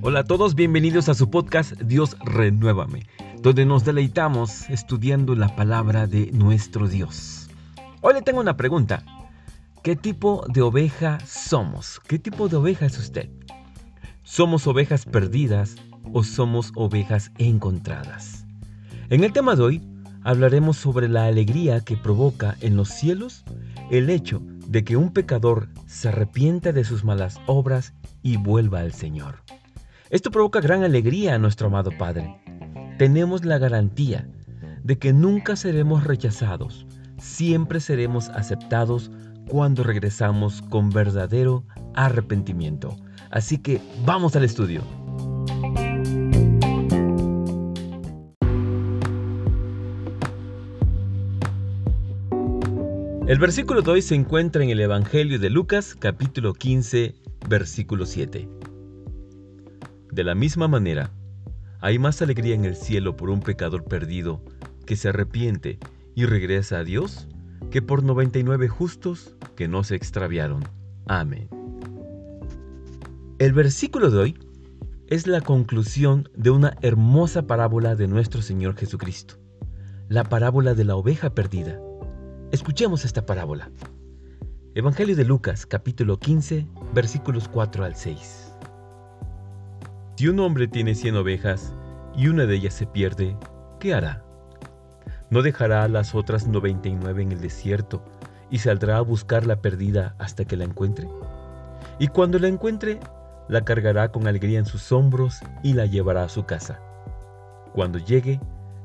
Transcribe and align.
Hola 0.00 0.20
a 0.20 0.24
todos, 0.24 0.54
bienvenidos 0.54 1.08
a 1.08 1.14
su 1.14 1.28
podcast 1.28 1.72
Dios 1.72 2.16
Renuévame, 2.24 3.06
donde 3.42 3.66
nos 3.66 3.84
deleitamos 3.84 4.70
estudiando 4.70 5.34
la 5.34 5.54
palabra 5.54 6.06
de 6.06 6.30
nuestro 6.32 6.88
Dios. 6.88 7.50
Hoy 8.00 8.14
le 8.14 8.22
tengo 8.22 8.40
una 8.40 8.56
pregunta. 8.56 9.04
¿Qué 9.82 9.96
tipo 9.96 10.46
de 10.48 10.62
oveja 10.62 11.18
somos? 11.26 12.00
¿Qué 12.06 12.18
tipo 12.18 12.48
de 12.48 12.56
oveja 12.56 12.86
es 12.86 12.98
usted? 12.98 13.28
¿Somos 14.22 14.66
ovejas 14.66 15.04
perdidas 15.04 15.76
o 16.12 16.24
somos 16.24 16.72
ovejas 16.74 17.32
encontradas? 17.38 18.46
En 19.10 19.24
el 19.24 19.32
tema 19.32 19.56
de 19.56 19.62
hoy 19.62 19.82
hablaremos 20.22 20.76
sobre 20.76 21.08
la 21.08 21.26
alegría 21.26 21.80
que 21.80 21.96
provoca 21.96 22.56
en 22.60 22.76
los 22.76 22.88
cielos 22.88 23.44
el 23.90 24.10
hecho 24.10 24.40
de 24.68 24.84
que 24.84 24.96
un 24.98 25.12
pecador 25.12 25.68
se 25.86 26.08
arrepienta 26.08 26.72
de 26.72 26.84
sus 26.84 27.02
malas 27.02 27.40
obras 27.46 27.94
y 28.22 28.36
vuelva 28.36 28.80
al 28.80 28.92
Señor. 28.92 29.42
Esto 30.10 30.30
provoca 30.30 30.60
gran 30.60 30.84
alegría 30.84 31.34
a 31.34 31.38
nuestro 31.38 31.68
amado 31.68 31.90
Padre. 31.96 32.38
Tenemos 32.98 33.46
la 33.46 33.58
garantía 33.58 34.28
de 34.84 34.98
que 34.98 35.12
nunca 35.14 35.56
seremos 35.56 36.04
rechazados, 36.04 36.86
siempre 37.18 37.80
seremos 37.80 38.28
aceptados 38.28 39.10
cuando 39.48 39.82
regresamos 39.82 40.60
con 40.62 40.90
verdadero 40.90 41.64
arrepentimiento. 41.94 42.94
Así 43.30 43.58
que 43.58 43.80
vamos 44.04 44.36
al 44.36 44.44
estudio. 44.44 44.82
El 53.28 53.38
versículo 53.38 53.82
de 53.82 53.90
hoy 53.90 54.00
se 54.00 54.14
encuentra 54.14 54.64
en 54.64 54.70
el 54.70 54.80
Evangelio 54.80 55.38
de 55.38 55.50
Lucas 55.50 55.94
capítulo 55.94 56.54
15 56.54 57.14
versículo 57.46 58.06
7. 58.06 58.48
De 60.10 60.24
la 60.24 60.34
misma 60.34 60.66
manera, 60.66 61.10
hay 61.82 61.98
más 61.98 62.22
alegría 62.22 62.54
en 62.54 62.64
el 62.64 62.74
cielo 62.74 63.18
por 63.18 63.28
un 63.28 63.40
pecador 63.40 63.84
perdido 63.84 64.40
que 64.86 64.96
se 64.96 65.10
arrepiente 65.10 65.78
y 66.14 66.24
regresa 66.24 66.78
a 66.78 66.84
Dios 66.84 67.28
que 67.70 67.82
por 67.82 68.02
99 68.02 68.66
justos 68.68 69.36
que 69.56 69.68
no 69.68 69.84
se 69.84 69.94
extraviaron. 69.94 70.64
Amén. 71.06 71.50
El 73.38 73.52
versículo 73.52 74.10
de 74.10 74.18
hoy 74.20 74.38
es 75.06 75.26
la 75.26 75.42
conclusión 75.42 76.30
de 76.34 76.48
una 76.48 76.78
hermosa 76.80 77.46
parábola 77.46 77.94
de 77.94 78.08
nuestro 78.08 78.40
Señor 78.40 78.76
Jesucristo, 78.76 79.34
la 80.08 80.24
parábola 80.24 80.72
de 80.72 80.84
la 80.86 80.96
oveja 80.96 81.34
perdida. 81.34 81.78
Escuchemos 82.50 83.04
esta 83.04 83.26
parábola. 83.26 83.70
Evangelio 84.74 85.14
de 85.14 85.26
Lucas 85.26 85.66
capítulo 85.66 86.18
15 86.18 86.66
versículos 86.94 87.46
4 87.46 87.84
al 87.84 87.94
6. 87.94 88.54
Si 90.16 90.28
un 90.28 90.40
hombre 90.40 90.66
tiene 90.66 90.94
cien 90.94 91.14
ovejas 91.16 91.74
y 92.16 92.28
una 92.28 92.46
de 92.46 92.54
ellas 92.54 92.72
se 92.72 92.86
pierde, 92.86 93.36
¿qué 93.78 93.92
hará? 93.92 94.24
¿No 95.28 95.42
dejará 95.42 95.82
a 95.82 95.88
las 95.88 96.14
otras 96.14 96.46
99 96.46 97.22
en 97.22 97.32
el 97.32 97.42
desierto 97.42 98.02
y 98.50 98.60
saldrá 98.60 98.96
a 98.96 99.02
buscar 99.02 99.44
la 99.44 99.60
perdida 99.60 100.14
hasta 100.18 100.46
que 100.46 100.56
la 100.56 100.64
encuentre? 100.64 101.06
Y 101.98 102.08
cuando 102.08 102.38
la 102.38 102.48
encuentre, 102.48 102.98
la 103.48 103.60
cargará 103.60 104.10
con 104.10 104.26
alegría 104.26 104.58
en 104.58 104.66
sus 104.66 104.90
hombros 104.90 105.40
y 105.62 105.74
la 105.74 105.84
llevará 105.84 106.24
a 106.24 106.30
su 106.30 106.46
casa. 106.46 106.80
Cuando 107.74 107.98
llegue, 107.98 108.40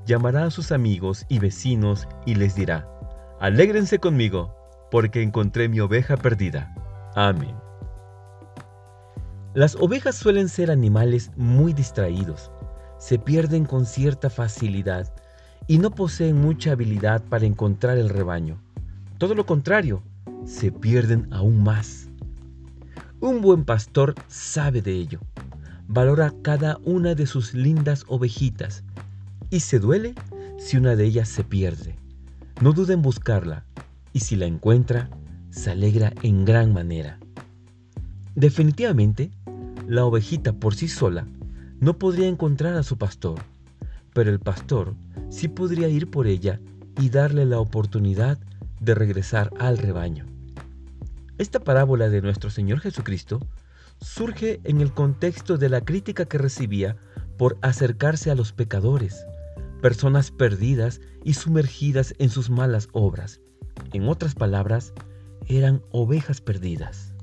llamará 0.06 0.44
a 0.44 0.52
sus 0.52 0.74
amigos 0.74 1.26
y 1.30 1.40
vecinos 1.40 2.10
y 2.26 2.36
les 2.36 2.56
dirá, 2.56 2.90
Alégrense 3.44 4.00
conmigo, 4.00 4.56
porque 4.90 5.22
encontré 5.22 5.68
mi 5.68 5.82
oveja 5.82 6.16
perdida. 6.16 6.74
Amén. 7.14 7.54
Las 9.54 9.76
ovejas 9.76 10.16
suelen 10.16 10.48
ser 10.48 10.72
animales 10.72 11.30
muy 11.36 11.74
distraídos, 11.74 12.54
se 13.00 13.20
pierden 13.20 13.66
con 13.66 13.86
cierta 13.86 14.30
facilidad 14.30 15.14
y 15.68 15.78
no 15.78 15.92
poseen 15.92 16.40
mucha 16.40 16.72
habilidad 16.72 17.22
para 17.22 17.46
encontrar 17.46 17.98
el 17.98 18.08
rebaño. 18.08 18.62
Todo 19.18 19.36
lo 19.36 19.46
contrario, 19.46 20.02
se 20.46 20.72
pierden 20.72 21.28
aún 21.34 21.62
más. 21.64 22.08
Un 23.20 23.42
buen 23.42 23.66
pastor 23.66 24.16
sabe 24.30 24.82
de 24.82 24.94
ello, 24.94 25.20
valora 25.90 26.32
cada 26.44 26.78
una 26.86 27.14
de 27.14 27.26
sus 27.26 27.54
lindas 27.54 28.06
ovejitas 28.08 28.86
y 29.50 29.60
se 29.60 29.80
duele 29.80 30.16
si 30.58 30.78
una 30.78 30.96
de 30.96 31.04
ellas 31.04 31.28
se 31.28 31.44
pierde. 31.44 32.03
No 32.62 32.74
duda 32.74 32.94
en 32.94 33.02
buscarla 33.02 33.66
y 34.14 34.20
si 34.22 34.36
la 34.36 34.46
encuentra, 34.46 35.10
se 35.50 35.72
alegra 35.72 36.14
en 36.22 36.46
gran 36.46 36.74
manera. 36.74 37.20
Definitivamente, 38.36 39.32
la 39.88 40.06
ovejita 40.06 40.54
por 40.54 40.76
sí 40.76 40.88
sola 40.88 41.28
no 41.80 41.98
podría 41.98 42.28
encontrar 42.28 42.76
a 42.76 42.84
su 42.84 42.98
pastor, 42.98 43.40
pero 44.14 44.32
el 44.32 44.40
pastor 44.40 44.96
sí 45.30 45.48
podría 45.48 45.90
ir 45.90 46.10
por 46.10 46.28
ella 46.28 46.60
y 47.00 47.10
darle 47.10 47.46
la 47.46 47.60
oportunidad 47.60 48.38
de 48.80 48.96
regresar 48.96 49.52
al 49.60 49.78
rebaño. 49.78 50.26
Esta 51.38 51.60
parábola 51.60 52.10
de 52.10 52.22
nuestro 52.22 52.50
Señor 52.50 52.80
Jesucristo 52.80 53.40
surge 54.00 54.62
en 54.64 54.82
el 54.82 54.94
contexto 54.94 55.58
de 55.58 55.70
la 55.70 55.82
crítica 55.82 56.26
que 56.26 56.38
recibía 56.38 56.98
por 57.38 57.58
acercarse 57.62 58.32
a 58.32 58.36
los 58.36 58.52
pecadores, 58.52 59.26
personas 59.84 60.32
perdidas 60.32 61.02
y 61.26 61.34
sumergidas 61.34 62.16
en 62.18 62.30
sus 62.30 62.50
malas 62.50 62.88
obras. 62.94 63.42
En 63.92 64.08
otras 64.08 64.34
palabras, 64.34 64.94
eran 65.50 65.82
ovejas 65.92 66.40
perdidas. 66.40 67.14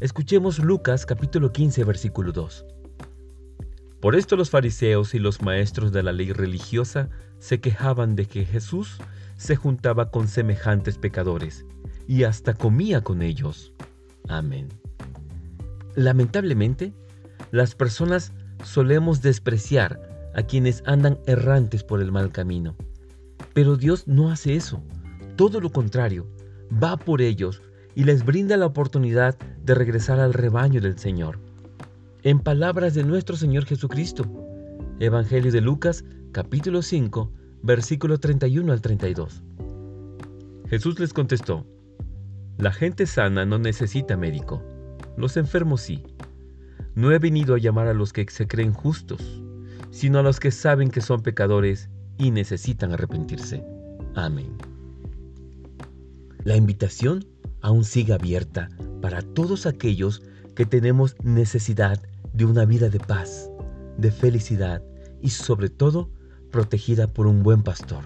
Escuchemos 0.00 0.58
Lucas 0.58 1.06
capítulo 1.06 1.52
15 1.52 1.84
versículo 1.84 2.32
2. 2.32 2.66
Por 4.00 4.16
esto 4.16 4.34
los 4.34 4.50
fariseos 4.50 5.14
y 5.14 5.20
los 5.20 5.42
maestros 5.42 5.92
de 5.92 6.02
la 6.02 6.10
ley 6.10 6.32
religiosa 6.32 7.08
se 7.38 7.60
quejaban 7.60 8.16
de 8.16 8.26
que 8.26 8.44
Jesús 8.44 8.98
se 9.36 9.54
juntaba 9.54 10.10
con 10.10 10.26
semejantes 10.26 10.98
pecadores 10.98 11.64
y 12.08 12.24
hasta 12.24 12.54
comía 12.54 13.02
con 13.02 13.22
ellos. 13.22 13.72
Amén. 14.26 14.66
Lamentablemente, 15.94 16.92
las 17.52 17.76
personas 17.76 18.32
solemos 18.64 19.22
despreciar 19.22 20.15
a 20.36 20.42
quienes 20.42 20.82
andan 20.86 21.18
errantes 21.26 21.82
por 21.82 22.02
el 22.02 22.12
mal 22.12 22.30
camino. 22.30 22.76
Pero 23.54 23.76
Dios 23.76 24.06
no 24.06 24.30
hace 24.30 24.54
eso. 24.54 24.82
Todo 25.34 25.60
lo 25.60 25.72
contrario, 25.72 26.26
va 26.70 26.98
por 26.98 27.22
ellos 27.22 27.62
y 27.94 28.04
les 28.04 28.22
brinda 28.24 28.58
la 28.58 28.66
oportunidad 28.66 29.38
de 29.64 29.74
regresar 29.74 30.20
al 30.20 30.34
rebaño 30.34 30.82
del 30.82 30.98
Señor. 30.98 31.38
En 32.22 32.40
palabras 32.40 32.92
de 32.92 33.02
nuestro 33.02 33.34
Señor 33.36 33.64
Jesucristo, 33.64 34.26
Evangelio 35.00 35.50
de 35.50 35.62
Lucas 35.62 36.04
capítulo 36.32 36.82
5, 36.82 37.32
versículo 37.62 38.18
31 38.18 38.70
al 38.72 38.82
32. 38.82 39.42
Jesús 40.68 41.00
les 41.00 41.14
contestó, 41.14 41.66
La 42.58 42.72
gente 42.72 43.06
sana 43.06 43.46
no 43.46 43.58
necesita 43.58 44.18
médico, 44.18 44.62
los 45.16 45.38
enfermos 45.38 45.80
sí. 45.80 46.02
No 46.94 47.10
he 47.10 47.18
venido 47.18 47.54
a 47.54 47.58
llamar 47.58 47.86
a 47.86 47.94
los 47.94 48.12
que 48.12 48.26
se 48.28 48.46
creen 48.46 48.74
justos, 48.74 49.42
sino 49.96 50.18
a 50.18 50.22
los 50.22 50.40
que 50.40 50.50
saben 50.50 50.90
que 50.90 51.00
son 51.00 51.22
pecadores 51.22 51.88
y 52.18 52.30
necesitan 52.30 52.92
arrepentirse. 52.92 53.64
Amén. 54.14 54.54
La 56.44 56.54
invitación 56.54 57.24
aún 57.62 57.82
sigue 57.82 58.12
abierta 58.12 58.68
para 59.00 59.22
todos 59.22 59.64
aquellos 59.64 60.22
que 60.54 60.66
tenemos 60.66 61.16
necesidad 61.22 61.98
de 62.34 62.44
una 62.44 62.66
vida 62.66 62.90
de 62.90 63.00
paz, 63.00 63.50
de 63.96 64.10
felicidad 64.10 64.82
y 65.22 65.30
sobre 65.30 65.70
todo 65.70 66.10
protegida 66.50 67.06
por 67.06 67.26
un 67.26 67.42
buen 67.42 67.62
pastor. 67.62 68.04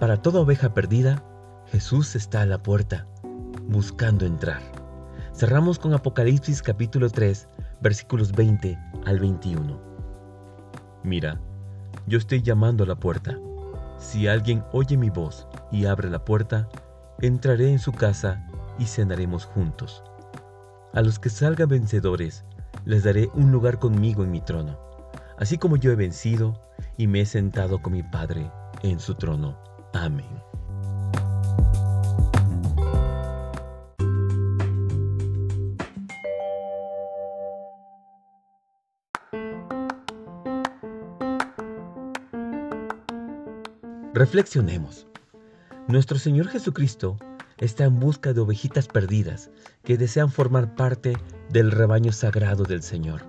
Para 0.00 0.20
toda 0.20 0.40
oveja 0.40 0.74
perdida, 0.74 1.24
Jesús 1.68 2.16
está 2.16 2.42
a 2.42 2.46
la 2.46 2.64
puerta, 2.64 3.06
buscando 3.68 4.26
entrar. 4.26 4.60
Cerramos 5.36 5.78
con 5.78 5.94
Apocalipsis 5.94 6.60
capítulo 6.62 7.08
3, 7.08 7.46
versículos 7.80 8.32
20 8.32 8.76
al 9.06 9.20
21. 9.20 9.89
Mira, 11.02 11.40
yo 12.06 12.18
estoy 12.18 12.42
llamando 12.42 12.84
a 12.84 12.86
la 12.86 12.96
puerta. 12.96 13.38
Si 13.98 14.28
alguien 14.28 14.64
oye 14.72 14.96
mi 14.96 15.10
voz 15.10 15.46
y 15.70 15.86
abre 15.86 16.10
la 16.10 16.24
puerta, 16.24 16.68
entraré 17.20 17.70
en 17.70 17.78
su 17.78 17.92
casa 17.92 18.46
y 18.78 18.84
cenaremos 18.84 19.44
juntos. 19.44 20.02
A 20.92 21.02
los 21.02 21.18
que 21.18 21.28
salgan 21.28 21.68
vencedores, 21.68 22.44
les 22.84 23.04
daré 23.04 23.30
un 23.34 23.52
lugar 23.52 23.78
conmigo 23.78 24.24
en 24.24 24.30
mi 24.30 24.40
trono, 24.40 24.78
así 25.38 25.58
como 25.58 25.76
yo 25.76 25.92
he 25.92 25.96
vencido 25.96 26.60
y 26.96 27.06
me 27.06 27.20
he 27.20 27.26
sentado 27.26 27.80
con 27.80 27.92
mi 27.92 28.02
Padre 28.02 28.50
en 28.82 28.98
su 28.98 29.14
trono. 29.14 29.56
Amén. 29.92 30.49
Reflexionemos. 44.12 45.06
Nuestro 45.86 46.18
Señor 46.18 46.48
Jesucristo 46.48 47.16
está 47.58 47.84
en 47.84 48.00
busca 48.00 48.32
de 48.32 48.40
ovejitas 48.40 48.88
perdidas 48.88 49.50
que 49.84 49.96
desean 49.96 50.32
formar 50.32 50.74
parte 50.74 51.16
del 51.48 51.70
rebaño 51.70 52.10
sagrado 52.10 52.64
del 52.64 52.82
Señor. 52.82 53.22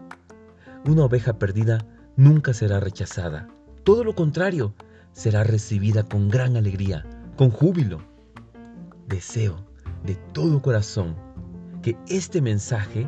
Una 0.83 1.05
oveja 1.05 1.33
perdida 1.33 1.85
nunca 2.15 2.55
será 2.55 2.79
rechazada. 2.79 3.47
Todo 3.83 4.03
lo 4.03 4.15
contrario, 4.15 4.73
será 5.11 5.43
recibida 5.43 6.01
con 6.01 6.29
gran 6.29 6.57
alegría, 6.57 7.05
con 7.35 7.51
júbilo. 7.51 8.01
Deseo 9.07 9.63
de 10.03 10.15
todo 10.33 10.63
corazón 10.63 11.15
que 11.83 11.95
este 12.07 12.41
mensaje 12.41 13.07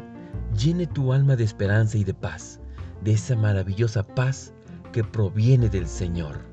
llene 0.56 0.86
tu 0.86 1.12
alma 1.12 1.36
de 1.36 1.44
esperanza 1.44 1.98
y 1.98 2.04
de 2.04 2.14
paz, 2.14 2.60
de 3.04 3.14
esa 3.14 3.36
maravillosa 3.36 4.04
paz 4.04 4.54
que 4.92 5.04
proviene 5.04 5.70
del 5.70 5.88
Señor. 5.88 6.53